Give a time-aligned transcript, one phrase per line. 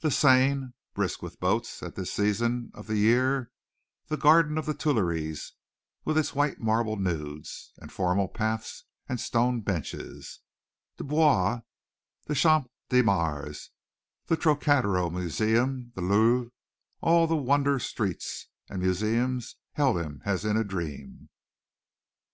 [0.00, 3.50] The Seine, brisk with boats at this season of the year,
[4.08, 5.54] the garden of the Tuileries,
[6.04, 10.40] with its white marble nudes and formal paths and stone benches,
[10.98, 11.62] the Bois,
[12.26, 13.70] the Champ de Mars,
[14.26, 16.50] the Trocadero Museum, the Louvre
[17.00, 21.30] all the wonder streets and museums held him as in a dream.